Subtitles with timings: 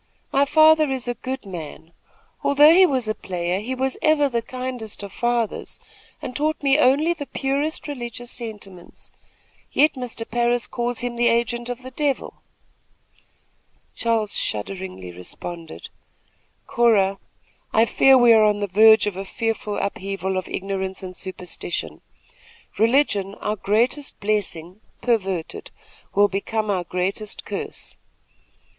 [0.31, 1.93] My father is a good man.
[2.43, 5.79] Although he was a player, he was ever the kindest of fathers,
[6.23, 9.11] and taught me only the purest religious sentiments,
[9.71, 10.27] yet Mr.
[10.27, 12.41] Parris calls him the agent of the devil."
[13.93, 15.89] Charles shudderingly responded:
[16.65, 17.19] "Cora,
[17.71, 22.01] I fear we are on the verge of a fearful upheaval of ignorance and superstition.
[22.79, 25.69] Religion, our greatest blessing, perverted,
[26.15, 27.97] will become our greatest curse.